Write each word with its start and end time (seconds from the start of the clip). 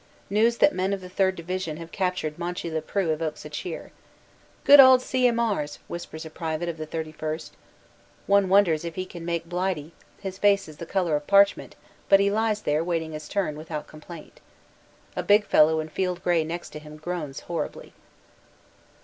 News 0.31 0.57
that 0.57 0.73
men 0.73 0.93
of 0.93 1.01
the 1.01 1.11
3rd. 1.11 1.35
Division 1.35 1.77
have 1.77 1.91
captured 1.91 2.39
Monchy 2.39 2.71
le 2.71 2.81
Preux 2.81 3.11
evokes 3.11 3.45
a 3.45 3.51
cheer. 3.51 3.91
"Good 4.63 4.79
old 4.79 4.99
C. 4.99 5.27
M. 5.27 5.39
Rs.," 5.39 5.77
whispers 5.87 6.25
a 6.25 6.31
private 6.31 6.67
of 6.67 6.77
the 6.77 6.87
31st. 6.87 7.51
One 8.25 8.49
wonders 8.49 8.83
if 8.83 8.95
he 8.95 9.05
can 9.05 9.23
make 9.23 9.47
blighry 9.47 9.91
his 10.19 10.39
face 10.39 10.67
is 10.67 10.77
the 10.77 10.87
color 10.87 11.15
of 11.15 11.27
parchment 11.27 11.75
but 12.09 12.19
he 12.19 12.31
lies 12.31 12.61
there, 12.63 12.83
waiting 12.83 13.11
his 13.11 13.29
turn, 13.29 13.55
without 13.55 13.85
complaint. 13.85 14.39
A 15.15 15.21
big 15.21 15.45
fellow 15.45 15.79
in 15.79 15.87
field 15.87 16.23
gray 16.23 16.43
next 16.43 16.73
him 16.73 16.97
groans 16.97 17.41
horribly. 17.41 17.93